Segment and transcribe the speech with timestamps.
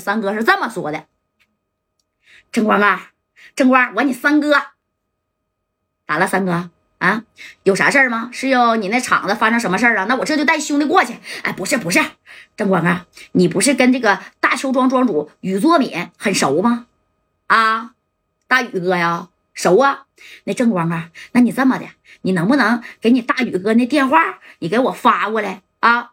[0.00, 1.06] 三哥是这么说的
[2.50, 3.12] ：“正光啊，
[3.54, 4.52] 正光，我你三哥
[6.06, 6.26] 咋了？
[6.26, 7.22] 三哥啊，
[7.62, 8.30] 有啥事儿吗？
[8.32, 10.06] 是有你那厂子发生什么事儿啊？
[10.08, 11.16] 那我这就带兄弟过去。
[11.44, 12.00] 哎，不是不是，
[12.56, 16.86] 正光啊，你不是跟这个大邱庄庄主宇作敏很熟吗？
[17.46, 17.94] 啊，
[18.48, 20.06] 大宇哥呀，熟啊。
[20.44, 21.86] 那正光啊，那你这么的，
[22.22, 26.12] 你能不能给你大宇哥那电话，你给我发过来啊？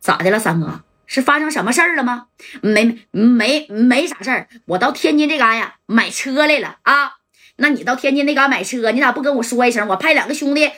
[0.00, 0.84] 咋的了，三哥？
[1.12, 2.28] 是发生什么事儿了吗？
[2.62, 4.48] 没没没啥事儿。
[4.64, 7.16] 我到天津这嘎呀买车来了啊。
[7.56, 9.86] 那你到天津那嘎买车，你咋不跟我说一声？
[9.88, 10.72] 我派两个兄弟。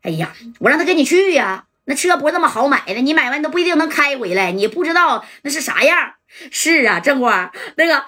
[0.00, 1.66] 哎呀，我让他跟你去呀。
[1.84, 6.14] 那车不是那么好买的，你买完都不一定能开回来，你不知道那是啥样。
[6.50, 8.06] 是啊，正光那个。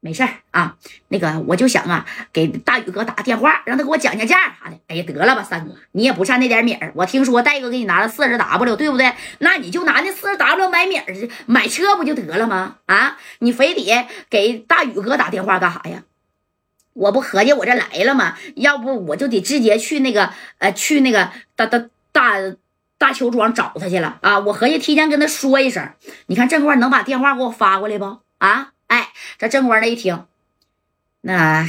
[0.00, 0.76] 没事儿啊，
[1.08, 4.78] 那个我就想啊，给大宇哥打个电话，让他给我讲讲价啥的。
[4.86, 6.92] 哎呀，得了吧，三哥，你也不差那点米儿。
[6.94, 9.12] 我听说戴哥给你拿了四十 W，对不对？
[9.38, 11.04] 那你就拿那四十 W 买米儿，
[11.46, 12.76] 买车不就得了吗？
[12.86, 16.04] 啊，你非得给大宇哥打电话干啥呀？
[16.92, 18.36] 我不合计我这来了吗？
[18.54, 21.78] 要不我就得直接去那个呃，去那个大大
[22.12, 22.34] 大
[22.96, 24.38] 大邱庄找他去了啊！
[24.38, 25.90] 我合计提前跟他说一声，
[26.26, 28.20] 你看这块能把电话给我发过来不？
[28.38, 28.72] 啊？
[29.38, 30.24] 这正官那一听，
[31.20, 31.68] 那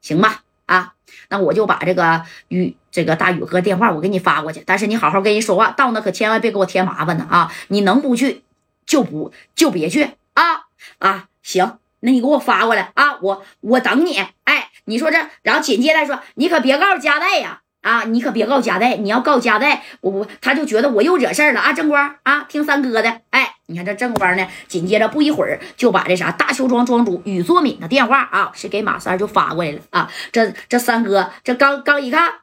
[0.00, 0.94] 行吧啊，
[1.28, 7.52] 那我就把这个宇这个大宇哥电话我给你发过去，但是你好好跟人说话，到那可千万别给我添麻烦呢啊！
[7.68, 8.42] 你能不去
[8.86, 10.66] 就不就别去啊
[10.98, 11.28] 啊！
[11.42, 14.18] 行，那你给我发过来啊，我我等你。
[14.44, 17.62] 哎，你说这，然后紧接着说，你可别告诉佳代呀。
[17.82, 21.72] 啊你可别告佳代，你要告佳代，我我他就觉得我又惹事儿了啊！
[21.72, 30.12] 正光啊，听三哥的，哎，你看这正光呢，紧接着不一会儿就把这啥大邱庄庄主宇作敏的电话啊，是给马三就发过来了啊！
[30.30, 32.40] 这这三哥这刚刚一看，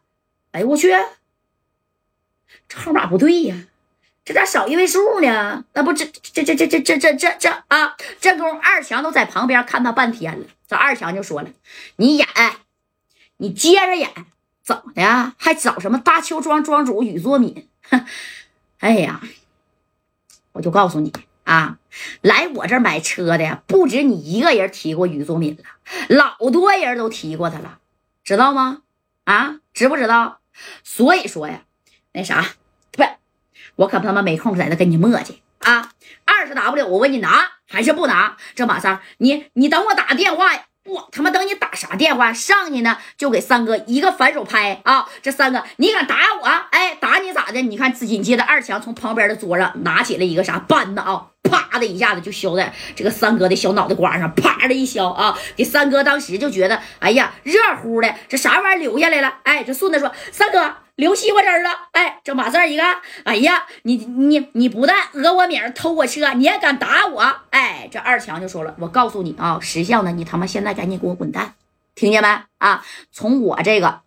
[0.53, 0.91] 哎呦我去，
[2.67, 3.55] 这号码不对呀，
[4.25, 5.65] 这咋少一位数呢？
[5.73, 7.95] 那不这这这这这这这这这啊！
[8.19, 11.49] 这功二强都在旁边看他半天了，这二强就说了，
[11.97, 12.27] 你演，
[13.37, 14.09] 你接着演。
[14.67, 15.33] 怎么的？
[15.37, 17.69] 还找什么大邱庄庄主宇作敏？
[18.79, 19.21] 哎呀，
[20.51, 21.13] 我就告诉你
[21.45, 21.77] 啊，
[22.19, 25.63] 来我这买车的不止你一个人提过宇作敏了，
[26.09, 27.79] 老多人都提过他了，
[28.25, 28.81] 知道吗？
[29.23, 30.41] 啊，知不知道？
[30.83, 31.61] 所以说呀，
[32.11, 32.45] 那啥，
[32.91, 33.05] 不，
[33.77, 35.93] 我可他妈没空在这跟你磨叽啊。
[36.25, 38.35] 二十 W，我问你拿还是不拿？
[38.53, 40.66] 这马三，你你等我打电话呀。
[40.87, 42.97] 我他妈等你打啥电话上去呢？
[43.17, 45.05] 就给三哥一个反手拍啊！
[45.21, 46.47] 这三哥，你敢打我？
[46.71, 47.61] 哎，打你咋的？
[47.61, 55.37] 你看，紧接着二强从旁边的桌上拿起了一个啥扳子啊，啪的一下子就削在这个三哥的小脑袋瓜上，啪的一削啊！
[55.57, 59.33] 给三哥当时就觉得，哎呀，热乎的，这啥玩意儿流下来了？
[59.43, 60.86] 哎，这顺子说，三哥。
[60.97, 67.21] 流西瓜汁了，哎，这马四一看，哎呀，你你你不但讹我名偷我车，你还敢打我？
[67.51, 71.53] 哎，这二强就说了，我告诉你啊，识相的，你他妈现在赶紧给我滚蛋，
[71.93, 72.27] 听见没？
[72.57, 74.01] 啊，从我这个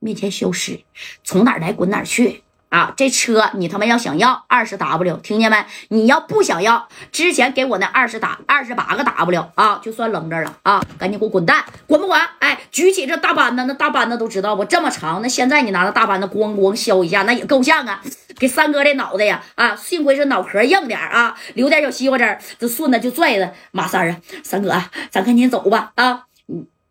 [0.00, 0.80] 面前消失，
[1.22, 2.42] 从哪儿来滚哪儿去。
[2.76, 5.56] 啊，这车你他妈要想要二十 W，听见没？
[5.88, 10.84] 你要不想要，之前给我那二十打二十八个 W 啊，就算扔这了啊！
[10.98, 12.20] 赶紧给我滚蛋，滚不滚？
[12.40, 14.62] 哎，举起这大扳子，那大扳子都知道不？
[14.66, 18.02] 这么长，那现在你拿那大扳子咣咣削一下，那也够呛啊！
[18.38, 24.70] 给三哥这脑袋呀，啊，幸亏是脑壳硬点啊，留点小西瓜汁这顺子就拽着马三啊，三哥，
[25.08, 26.24] 咱赶紧走吧啊！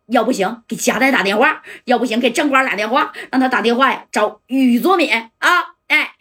[0.07, 5.75] 要不行，给佳代打电话；要不行，给正光打电话，让他打电话呀，找宇作敏啊！
[5.88, 6.12] 哎，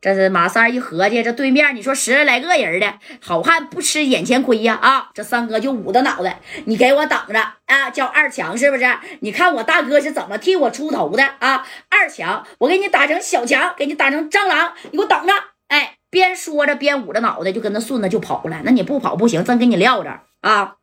[0.00, 4.78] 这是马三一合计，这对面你说十来个人的好汉不吃眼前亏呀！
[4.80, 7.90] 啊，这三哥就捂着脑袋，你给我等着啊！
[7.90, 8.84] 叫二强是不是？
[9.20, 11.66] 你看我大哥是怎么替我出头的啊？
[11.90, 15.32] 二强，我给你打成小强，给你打成蟑螂，你给我等着！
[15.68, 18.62] 哎，边说着边捂着脑袋，就跟那顺子就跑了。
[18.64, 20.76] 那你不跑不行，真给你撂着啊！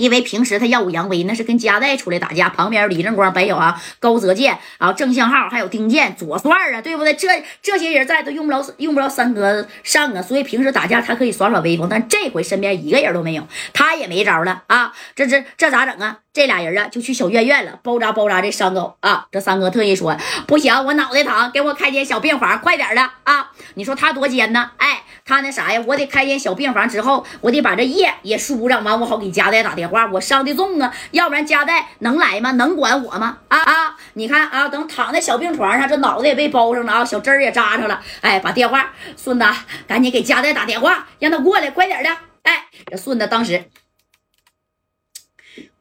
[0.00, 7.12] 因为平时他耀武扬威，那是跟加代出来打架，旁边李正光、白有啊、高泽健啊、郑相浩，还有丁健、左帅啊，对不对？
[7.12, 7.28] 这
[7.60, 14.92] 这些人在都用不着用不着三哥上啊，所以平时打架他可以耍耍威风，但这回身边一个人都没有，他也没招了啊！
[15.14, 16.20] 这这这咋整啊？
[16.32, 19.26] 这俩人啊就去小院院了，包扎包扎这伤口啊！
[19.30, 20.16] 这三哥特意说
[20.46, 23.50] 不行，我脑袋疼，给我开间小病房，快点的啊！
[23.74, 24.70] 你说他多奸呢？
[24.78, 24.99] 哎。
[25.24, 25.82] 他那啥呀？
[25.86, 30.06] 我得开间小病房之后，我得把这业也输上完，我好给佳代打电话。
[30.06, 32.50] 我伤的重啊，要不然佳代能来吗？
[32.52, 33.38] 能管我吗？
[33.48, 33.96] 啊啊！
[34.14, 38.02] 你看啊，等躺在小病床上，这脑袋也被包上了啊，小针儿也扎上了。
[38.20, 39.46] 哎，把电话，顺子，
[39.86, 42.10] 赶紧给佳代打电话，让他过来，快点的。
[42.42, 43.64] 哎，这顺子当时，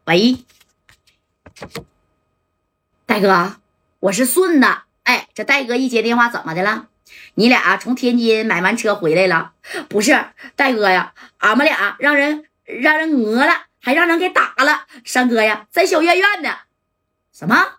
[0.05, 0.37] 喂，
[3.05, 3.55] 戴哥，
[3.99, 4.67] 我是顺子。
[5.03, 6.87] 哎，这戴哥一接电话，怎么的了？
[7.35, 9.53] 你俩从天津买完车回来了？
[9.88, 10.25] 不是，
[10.56, 14.85] 戴哥呀，俺们俩让人让人讹了，还让人给打了。
[15.06, 16.57] 三哥呀，在小院院呢。
[17.31, 17.75] 什么？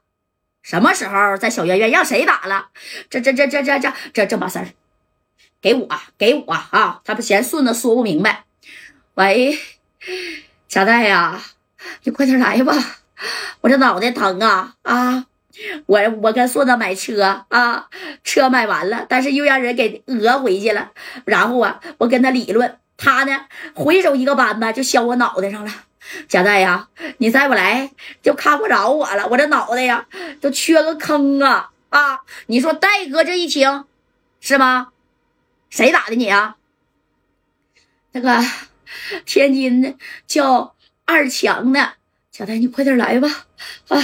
[0.62, 2.68] 什么时候在小院院让谁打了？
[3.08, 4.68] 这这这这这这这这把事儿，
[5.60, 5.88] 给我
[6.18, 7.00] 给我啊！
[7.02, 8.44] 他不嫌顺子说不明白。
[9.14, 9.58] 喂，
[10.68, 11.40] 贾代呀，
[12.04, 12.74] 你快点来吧，
[13.62, 15.26] 我这脑袋疼啊啊！
[15.86, 17.88] 我我跟顺子买车啊，
[18.22, 20.92] 车买完了，但是又让人给讹回去了。
[21.24, 25.72] 然后啊，我跟他理论，他呢回手一个扳子就削我脑袋上了。
[26.28, 26.88] 贾代呀，
[27.18, 27.90] 你再不来
[28.22, 30.06] 就看不着我了，我这脑袋呀
[30.40, 32.20] 都缺个坑啊啊！
[32.46, 33.84] 你说戴哥这一听
[34.40, 34.88] 是吗？
[35.68, 36.56] 谁打的你啊？
[38.12, 38.42] 那个
[39.24, 39.94] 天津的
[40.26, 40.74] 叫
[41.04, 41.92] 二强的。
[42.40, 43.28] 小戴，你快点来吧！
[43.88, 44.02] 啊，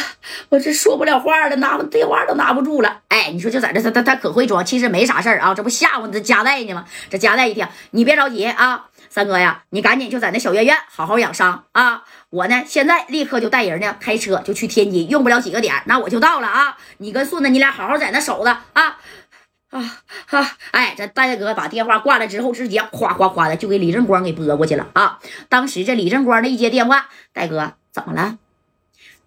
[0.51, 3.01] 我这说不了话了，拿电话都拿不住了。
[3.09, 6.85] 哎，你说就在这，他他他可会装，其实没啥事儿啊，这不吓唬这加代呢吗？
[7.09, 12.05] 这加代一听，你别着急啊，三哥呀，你赶紧就在那小院院好好养伤啊！
[12.29, 16.77] 我呢，现在立刻就带人呢，开车就去天津，用不了几个点，那我就到了啊！
[16.99, 18.99] 你跟顺子，你俩好好在那守着啊！
[19.71, 20.47] 啊哈！
[20.73, 25.21] 哎，这戴哥把电话挂了之后，直接哗哗哗的就给李正光给拨过去了啊！
[25.49, 27.73] 当时这李正光的一接电话，戴哥。
[27.97, 28.37] 怎么了，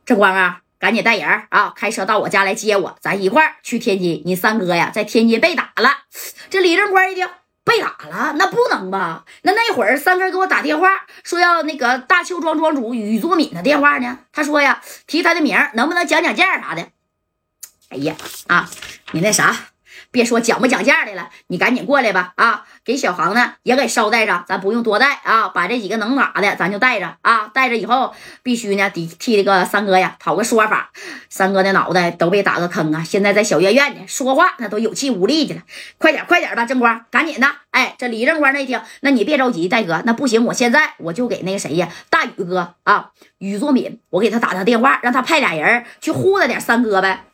[0.06, 4.22] 正光啊，赶紧带人啊，开车到我家来接我，咱一块儿去天津。
[4.28, 5.90] 你三哥呀，在天津被打了。
[6.52, 7.28] 这李正光一听
[7.64, 9.26] 被打了，那不能吧？
[9.42, 10.88] 那那会儿三哥给我打电话
[11.24, 14.20] 说要那个大邱庄庄主宇作敏的电话呢。
[14.32, 16.90] 他说呀，提他的名，能不能讲讲价啥的？
[17.90, 18.16] 哎呀
[18.46, 18.70] 啊，
[19.14, 19.72] 你那啥。
[20.12, 22.34] 别说讲不讲价的了，你赶紧过来吧！
[22.36, 30.90] 啊，给小航呢也给捎带上，咱不用多带啊，把这几个能打的咱就带着啊，带着以后必须呢得替这个三哥呀讨个说法。
[31.30, 35.62] 三哥的脑袋都被打个坑啊，现在在小院院呢，说话那都有气无力的了。
[36.00, 37.48] 快点快点吧，正光，赶紧的！
[37.70, 47.26] 哎，这李正光那一听，那你别着急，戴哥，那不行，我现在我就给那个谁呀，大宇哥啊，宇作敏，我给他打个电话，让他派俩人去护着点三哥呗。